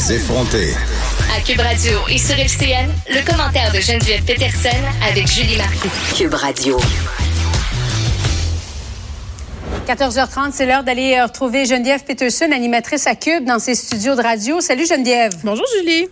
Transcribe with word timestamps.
Les 0.00 0.14
effrontés. 0.14 0.72
À 1.36 1.42
Cube 1.42 1.60
Radio 1.60 1.92
et 2.08 2.16
sur 2.16 2.34
FCN, 2.38 2.88
le 3.10 3.30
commentaire 3.30 3.70
de 3.70 3.80
Geneviève 3.80 4.24
Peterson 4.24 4.68
avec 5.06 5.26
Julie 5.26 5.58
Marcoux. 5.58 5.90
Cube 6.16 6.32
Radio. 6.32 6.80
14h30, 9.86 10.52
c'est 10.52 10.64
l'heure 10.64 10.84
d'aller 10.84 11.16
euh, 11.18 11.26
retrouver 11.26 11.66
Geneviève 11.66 12.02
Peterson, 12.04 12.50
animatrice 12.50 13.06
à 13.06 13.14
Cube, 13.14 13.44
dans 13.44 13.58
ses 13.58 13.74
studios 13.74 14.14
de 14.14 14.22
radio. 14.22 14.62
Salut 14.62 14.86
Geneviève. 14.86 15.32
Bonjour 15.44 15.66
Julie. 15.78 16.08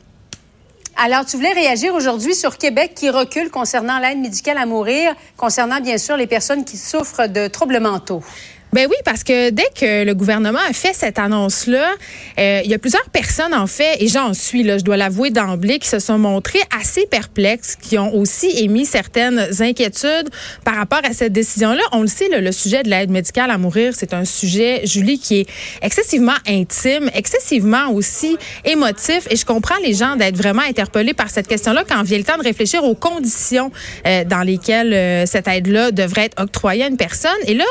Alors, 0.96 1.24
tu 1.24 1.36
voulais 1.36 1.52
réagir 1.52 1.94
aujourd'hui 1.94 2.34
sur 2.34 2.58
Québec 2.58 2.92
qui 2.94 3.08
recule 3.08 3.48
concernant 3.50 4.00
l'aide 4.00 4.18
médicale 4.18 4.58
à 4.58 4.66
mourir, 4.66 5.14
concernant 5.38 5.80
bien 5.80 5.96
sûr 5.96 6.18
les 6.18 6.26
personnes 6.26 6.66
qui 6.66 6.76
souffrent 6.76 7.26
de 7.26 7.46
troubles 7.48 7.80
mentaux. 7.80 8.22
Ben 8.72 8.86
oui, 8.88 8.96
parce 9.04 9.24
que 9.24 9.48
dès 9.48 9.68
que 9.74 10.04
le 10.04 10.14
gouvernement 10.14 10.58
a 10.68 10.74
fait 10.74 10.92
cette 10.92 11.18
annonce-là, 11.18 11.88
euh, 12.38 12.60
il 12.64 12.70
y 12.70 12.74
a 12.74 12.78
plusieurs 12.78 13.08
personnes, 13.08 13.54
en 13.54 13.66
fait, 13.66 13.96
et 14.00 14.08
j'en 14.08 14.34
suis, 14.34 14.62
là, 14.62 14.76
je 14.76 14.84
dois 14.84 14.98
l'avouer 14.98 15.30
d'emblée, 15.30 15.78
qui 15.78 15.88
se 15.88 15.98
sont 15.98 16.18
montrées 16.18 16.60
assez 16.78 17.06
perplexes, 17.06 17.76
qui 17.76 17.96
ont 17.96 18.14
aussi 18.14 18.50
émis 18.62 18.84
certaines 18.84 19.48
inquiétudes 19.60 20.28
par 20.64 20.74
rapport 20.74 21.00
à 21.02 21.14
cette 21.14 21.32
décision-là. 21.32 21.80
On 21.92 22.02
le 22.02 22.08
sait, 22.08 22.28
le 22.30 22.52
sujet 22.52 22.82
de 22.82 22.90
l'aide 22.90 23.10
médicale 23.10 23.50
à 23.50 23.56
mourir, 23.56 23.94
c'est 23.96 24.12
un 24.12 24.26
sujet, 24.26 24.82
Julie, 24.84 25.18
qui 25.18 25.40
est 25.40 25.46
excessivement 25.80 26.36
intime, 26.46 27.10
excessivement 27.14 27.90
aussi 27.90 28.36
émotif, 28.66 29.26
et 29.30 29.36
je 29.36 29.46
comprends 29.46 29.78
les 29.82 29.94
gens 29.94 30.16
d'être 30.16 30.36
vraiment 30.36 30.62
interpellés 30.62 31.14
par 31.14 31.30
cette 31.30 31.48
question-là 31.48 31.84
quand 31.88 32.02
vient 32.02 32.18
le 32.18 32.24
temps 32.24 32.36
de 32.36 32.42
réfléchir 32.42 32.84
aux 32.84 32.94
conditions 32.94 33.72
euh, 34.06 34.24
dans 34.24 34.42
lesquelles 34.42 34.92
euh, 34.92 35.24
cette 35.24 35.48
aide-là 35.48 35.90
devrait 35.90 36.26
être 36.26 36.42
octroyée 36.42 36.84
à 36.84 36.88
une 36.88 36.98
personne. 36.98 37.30
Et 37.46 37.54
là, 37.54 37.64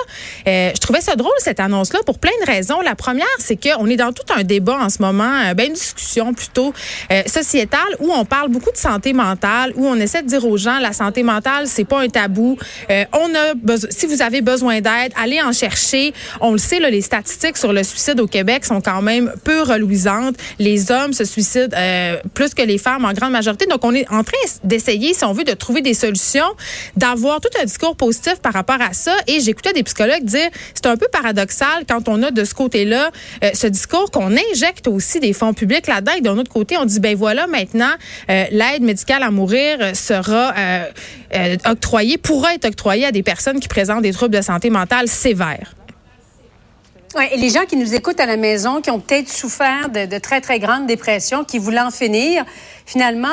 je 0.45 0.86
trouvais 0.87 1.01
ça 1.01 1.17
drôle, 1.17 1.33
cette 1.39 1.59
annonce-là, 1.59 1.99
pour 2.05 2.17
plein 2.17 2.31
de 2.41 2.49
raisons. 2.49 2.79
La 2.79 2.95
première, 2.95 3.25
c'est 3.39 3.57
qu'on 3.57 3.87
est 3.87 3.97
dans 3.97 4.13
tout 4.13 4.23
un 4.33 4.43
débat 4.43 4.77
en 4.79 4.89
ce 4.89 5.01
moment, 5.01 5.29
euh, 5.45 5.53
ben, 5.53 5.67
une 5.67 5.73
discussion 5.73 6.33
plutôt 6.33 6.73
euh, 7.11 7.23
sociétale, 7.25 7.81
où 7.99 8.09
on 8.13 8.23
parle 8.23 8.49
beaucoup 8.49 8.71
de 8.71 8.77
santé 8.77 9.11
mentale, 9.11 9.73
où 9.75 9.85
on 9.85 9.95
essaie 9.95 10.23
de 10.23 10.27
dire 10.29 10.45
aux 10.45 10.55
gens, 10.55 10.79
la 10.79 10.93
santé 10.93 11.23
mentale, 11.23 11.67
c'est 11.67 11.83
pas 11.83 11.99
un 11.99 12.07
tabou. 12.07 12.57
Euh, 12.89 13.03
on 13.11 13.35
a 13.35 13.77
si 13.89 14.05
vous 14.05 14.21
avez 14.21 14.41
besoin 14.41 14.79
d'aide, 14.79 15.11
allez 15.21 15.41
en 15.41 15.51
chercher. 15.51 16.13
On 16.39 16.53
le 16.53 16.57
sait, 16.57 16.79
là, 16.79 16.89
les 16.89 17.01
statistiques 17.01 17.57
sur 17.57 17.73
le 17.73 17.83
suicide 17.83 18.21
au 18.21 18.27
Québec 18.27 18.63
sont 18.63 18.79
quand 18.79 19.01
même 19.01 19.33
peu 19.43 19.63
reluisantes. 19.63 20.35
Les 20.57 20.89
hommes 20.89 21.11
se 21.11 21.25
suicident 21.25 21.75
plus 22.33 22.53
que 22.53 22.61
les 22.61 22.77
femmes 22.77 23.03
en 23.03 23.11
grande 23.11 23.31
majorité. 23.31 23.65
Donc, 23.65 23.83
on 23.83 23.93
est 23.93 24.09
en 24.09 24.23
train 24.23 24.37
d'essayer, 24.63 25.13
si 25.13 25.25
on 25.25 25.33
veut, 25.33 25.43
de 25.43 25.53
trouver 25.53 25.81
des 25.81 25.93
solutions, 25.93 26.47
d'avoir 26.95 27.41
tout 27.41 27.49
un 27.61 27.65
discours 27.65 27.95
positif 27.95 28.35
par 28.35 28.53
rapport 28.53 28.81
à 28.81 28.93
ça. 28.93 29.15
Et 29.27 29.41
j'écoutais 29.41 29.73
des 29.73 29.83
psychologues 29.83 30.23
dire, 30.23 30.49
c'est 30.77 30.87
un 30.87 30.97
peu 30.97 31.07
paradoxal 31.11 31.85
quand 31.87 32.07
on 32.07 32.21
a 32.23 32.31
de 32.31 32.43
ce 32.43 32.53
côté-là 32.53 33.09
euh, 33.43 33.49
ce 33.53 33.67
discours 33.67 34.11
qu'on 34.11 34.31
injecte 34.31 34.87
aussi 34.87 35.19
des 35.19 35.33
fonds 35.33 35.53
publics 35.53 35.87
là-dedans 35.87 36.13
et 36.17 36.21
d'un 36.21 36.37
autre 36.37 36.51
côté, 36.51 36.77
on 36.77 36.85
dit, 36.85 36.99
ben 36.99 37.15
voilà, 37.15 37.47
maintenant, 37.47 37.91
euh, 38.29 38.45
l'aide 38.51 38.81
médicale 38.81 39.23
à 39.23 39.31
mourir 39.31 39.95
sera 39.95 40.53
euh, 40.57 41.55
octroyée, 41.65 42.17
pourra 42.17 42.53
être 42.53 42.65
octroyée 42.65 43.05
à 43.05 43.11
des 43.11 43.23
personnes 43.23 43.59
qui 43.59 43.67
présentent 43.67 44.03
des 44.03 44.13
troubles 44.13 44.35
de 44.35 44.41
santé 44.41 44.69
mentale 44.69 45.07
sévères. 45.07 45.73
Ouais, 47.15 47.33
et 47.33 47.37
les 47.37 47.49
gens 47.49 47.65
qui 47.65 47.77
nous 47.77 47.95
écoutent 47.95 48.19
à 48.19 48.25
la 48.25 48.37
maison, 48.37 48.81
qui 48.81 48.91
ont 48.91 48.99
peut-être 48.99 49.29
souffert 49.29 49.89
de, 49.89 50.19
très, 50.19 50.41
très 50.41 50.59
grandes 50.59 50.85
dépressions, 50.85 51.43
qui 51.43 51.57
voulaient 51.57 51.79
en 51.79 51.89
finir, 51.89 52.45
finalement, 52.85 53.27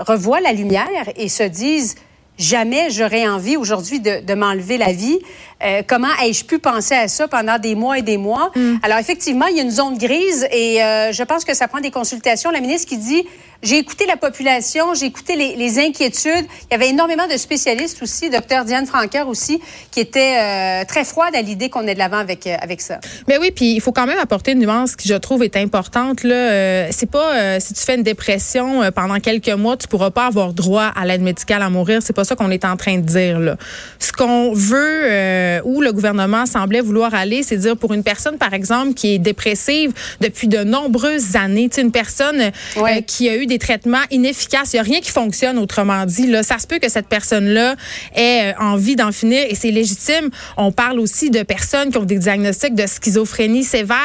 revoient 0.00 0.40
la 0.40 0.52
lumière 0.52 1.08
et 1.16 1.28
se 1.28 1.44
disent, 1.44 1.94
jamais 2.36 2.90
j'aurais 2.90 3.26
envie 3.26 3.56
aujourd'hui 3.56 4.00
de 4.00 4.34
m'enlever 4.34 4.76
la 4.76 4.92
vie. 4.92 5.18
Euh, 5.64 5.82
comment 5.86 6.08
ai-je 6.22 6.44
pu 6.44 6.58
penser 6.58 6.94
à 6.94 7.08
ça 7.08 7.28
pendant 7.28 7.58
des 7.58 7.74
mois 7.74 7.98
et 7.98 8.02
des 8.02 8.16
mois? 8.16 8.50
Mm. 8.54 8.76
Alors, 8.82 8.98
effectivement, 8.98 9.46
il 9.46 9.56
y 9.56 9.60
a 9.60 9.62
une 9.62 9.70
zone 9.70 9.96
grise 9.96 10.46
et 10.50 10.82
euh, 10.82 11.12
je 11.12 11.22
pense 11.22 11.44
que 11.44 11.54
ça 11.54 11.68
prend 11.68 11.80
des 11.80 11.90
consultations. 11.90 12.50
La 12.50 12.60
ministre 12.60 12.88
qui 12.88 12.98
dit, 12.98 13.24
j'ai 13.62 13.78
écouté 13.78 14.06
la 14.06 14.16
population, 14.16 14.94
j'ai 14.94 15.06
écouté 15.06 15.36
les, 15.36 15.54
les, 15.54 15.78
inquiétudes. 15.78 16.46
Il 16.68 16.72
y 16.72 16.74
avait 16.74 16.88
énormément 16.88 17.28
de 17.28 17.36
spécialistes 17.36 18.02
aussi, 18.02 18.28
docteur 18.28 18.64
Diane 18.64 18.86
Franqueur 18.86 19.28
aussi, 19.28 19.60
qui 19.92 20.00
était 20.00 20.36
euh, 20.36 20.84
très 20.84 21.04
froide 21.04 21.34
à 21.36 21.42
l'idée 21.42 21.70
qu'on 21.70 21.86
est 21.86 21.94
de 21.94 21.98
l'avant 22.00 22.16
avec, 22.16 22.48
avec 22.48 22.80
ça. 22.80 22.98
Mais 23.28 23.38
oui, 23.38 23.52
puis 23.52 23.74
il 23.74 23.80
faut 23.80 23.92
quand 23.92 24.06
même 24.06 24.18
apporter 24.18 24.52
une 24.52 24.58
nuance 24.58 24.96
qui, 24.96 25.06
je 25.06 25.14
trouve, 25.14 25.44
est 25.44 25.56
importante. 25.56 26.24
Là, 26.24 26.90
c'est 26.90 27.10
pas 27.10 27.60
si 27.60 27.72
tu 27.72 27.80
fais 27.80 27.94
une 27.94 28.02
dépression 28.02 28.90
pendant 28.90 29.20
quelques 29.20 29.48
mois, 29.48 29.76
tu 29.76 29.86
pourras 29.86 30.10
pas 30.10 30.26
avoir 30.26 30.52
droit 30.52 30.90
à 30.96 31.06
l'aide 31.06 31.22
médicale 31.22 31.62
à 31.62 31.70
mourir. 31.70 32.00
C'est 32.02 32.12
pas 32.12 32.24
ça 32.24 32.34
qu'on 32.34 32.50
est 32.50 32.64
en 32.64 32.76
train 32.76 32.96
de 32.96 33.06
dire. 33.06 33.38
Là. 33.38 33.56
Ce 34.00 34.12
qu'on 34.12 34.52
veut 34.52 35.51
euh, 35.52 35.60
où 35.64 35.80
le 35.80 35.92
gouvernement 35.92 36.46
semblait 36.46 36.80
vouloir 36.80 37.14
aller, 37.14 37.42
c'est 37.42 37.56
dire 37.56 37.76
pour 37.76 37.92
une 37.92 38.02
personne, 38.02 38.38
par 38.38 38.54
exemple, 38.54 38.94
qui 38.94 39.14
est 39.14 39.18
dépressive 39.18 39.92
depuis 40.20 40.48
de 40.48 40.64
nombreuses 40.64 41.36
années, 41.36 41.70
une 41.76 41.92
personne 41.92 42.50
euh, 42.76 43.00
qui 43.06 43.28
a 43.28 43.36
eu 43.36 43.46
des 43.46 43.58
traitements 43.58 44.02
inefficaces, 44.10 44.72
il 44.72 44.76
n'y 44.76 44.80
a 44.80 44.82
rien 44.82 45.00
qui 45.00 45.10
fonctionne, 45.10 45.58
autrement 45.58 46.04
dit. 46.06 46.26
Là, 46.26 46.42
ça 46.42 46.58
se 46.58 46.66
peut 46.66 46.78
que 46.78 46.88
cette 46.88 47.08
personne-là 47.08 47.76
ait 48.14 48.52
euh, 48.52 48.62
envie 48.62 48.96
d'en 48.96 49.12
finir 49.12 49.44
et 49.48 49.54
c'est 49.54 49.70
légitime. 49.70 50.30
On 50.56 50.72
parle 50.72 51.00
aussi 51.00 51.30
de 51.30 51.42
personnes 51.42 51.90
qui 51.90 51.98
ont 51.98 52.04
des 52.04 52.18
diagnostics 52.18 52.74
de 52.74 52.86
schizophrénie 52.86 53.64
sévère. 53.64 53.96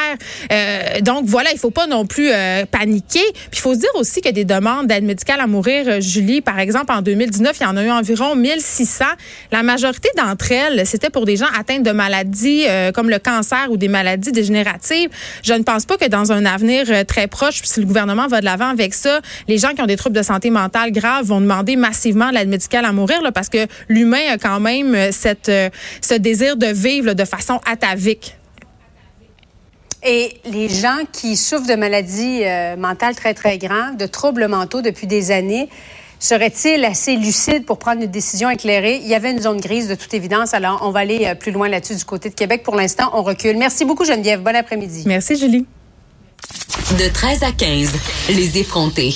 donc 1.02 1.26
voilà, 1.26 1.52
il 1.52 1.60
faut 1.60 1.72
pas 1.72 1.88
non 1.88 2.06
plus 2.06 2.30
paniquer. 2.72 3.24
Puis 3.34 3.54
il 3.54 3.60
faut 3.60 3.74
se 3.74 3.80
dire 3.80 3.96
aussi 3.96 4.22
que 4.22 4.30
des 4.30 4.46
demandes 4.46 4.88
d'aide 4.88 5.04
médicale 5.04 5.40
à 5.40 5.48
mourir, 5.48 6.02
Julie, 6.02 6.42
par 6.42 6.60
exemple, 6.60 6.92
en 6.92 7.02
2019, 7.02 7.58
il 7.60 7.64
y 7.64 7.66
en 7.66 7.78
a 7.78 7.84
eu 7.84 7.92
environ 7.92 8.36
1600. 8.36 9.06
La 9.52 9.64
majorité 9.64 10.10
d'entre 10.18 10.52
elles, 10.52 10.86
c'était 10.86 11.10
pour 11.10 11.26
des 11.26 11.37
gens 11.38 11.48
atteints 11.58 11.80
de 11.80 11.92
maladies 11.92 12.66
euh, 12.68 12.92
comme 12.92 13.10
le 13.10 13.20
cancer 13.20 13.68
ou 13.70 13.78
des 13.78 13.88
maladies 13.88 14.32
dégénératives. 14.32 15.10
Je 15.44 15.54
ne 15.54 15.64
pense 15.64 15.86
pas 15.86 15.98
que 15.98 16.08
dans 16.08 16.32
un 16.32 16.46
avenir 16.46 16.86
euh, 16.90 17.04
très 17.04 17.28
proche, 17.28 17.62
si 17.64 17.80
le 17.80 17.86
gouvernement 17.86 18.28
va 18.28 18.40
de 18.40 18.46
l'avant 18.46 18.70
avec 18.70 18.94
ça, 18.94 19.22
les 19.48 19.58
gens 19.58 19.70
qui 19.70 19.82
ont 19.82 19.86
des 19.86 19.98
troubles 19.98 20.16
de 20.16 20.22
santé 20.22 20.50
mentale 20.50 20.92
graves 20.92 21.26
vont 21.26 21.42
demander 21.42 21.76
massivement 21.76 22.30
l'aide 22.32 22.50
médicale 22.50 22.86
à 22.86 22.92
mourir 22.92 23.22
parce 23.34 23.50
que 23.50 23.68
l'humain 23.88 24.34
a 24.34 24.38
quand 24.38 24.60
même 24.60 24.96
euh, 24.96 25.10
cette, 25.12 25.52
ce 26.02 26.14
désir 26.16 26.58
de 26.58 26.68
vivre 26.68 27.14
de 27.14 27.26
façon 27.26 27.60
atavique. 27.66 28.36
Et 30.04 30.40
les 30.46 30.70
gens 30.70 31.00
qui 31.12 31.36
souffrent 31.36 31.68
de 31.68 31.76
maladies 31.76 32.44
mentales 32.78 33.16
très, 33.16 33.34
très 33.34 33.58
graves, 33.58 33.98
de 33.98 34.06
troubles 34.06 34.48
mentaux 34.48 34.82
depuis 34.82 35.08
des 35.08 35.32
années, 35.32 35.70
Serait-il 36.20 36.84
assez 36.84 37.16
lucide 37.16 37.66
pour 37.66 37.78
prendre 37.78 38.02
une 38.02 38.10
décision 38.10 38.50
éclairée? 38.50 39.00
Il 39.04 39.08
y 39.08 39.14
avait 39.14 39.32
une 39.32 39.42
zone 39.42 39.60
grise 39.60 39.88
de 39.88 39.96
toute 39.96 40.14
évidence. 40.14 40.54
Alors, 40.54 40.80
on 40.82 40.90
va 40.90 41.02
aller 41.02 41.26
euh, 41.26 41.36
plus 41.36 41.52
loin 41.52 41.70
là-dessus 41.70 41.96
du 41.96 42.06
côté 42.06 42.30
de 42.30 42.36
Québec. 42.36 42.64
Pour 42.64 42.76
l'instant, 42.76 43.12
on 43.14 43.22
recule. 43.22 43.58
Merci 43.58 43.86
beaucoup, 43.86 44.04
Geneviève. 44.04 44.42
Bon 44.42 44.56
après-midi. 44.56 45.04
Merci, 45.06 45.38
Julie. 45.38 45.66
De 46.98 47.08
13 47.10 47.44
à 47.44 47.52
15, 47.52 47.92
les 48.30 48.58
effrontés. 48.58 49.14